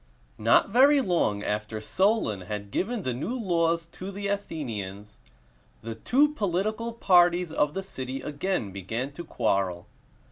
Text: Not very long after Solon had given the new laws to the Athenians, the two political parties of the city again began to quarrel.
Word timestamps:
Not 0.39 0.69
very 0.69 0.99
long 0.99 1.43
after 1.43 1.79
Solon 1.79 2.41
had 2.41 2.71
given 2.71 3.03
the 3.03 3.13
new 3.13 3.35
laws 3.39 3.85
to 3.91 4.09
the 4.09 4.29
Athenians, 4.29 5.19
the 5.83 5.93
two 5.93 6.29
political 6.33 6.91
parties 6.91 7.51
of 7.51 7.75
the 7.75 7.83
city 7.83 8.19
again 8.19 8.71
began 8.71 9.11
to 9.11 9.23
quarrel. 9.23 9.85